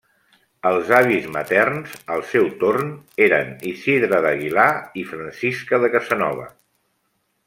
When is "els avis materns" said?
0.67-1.91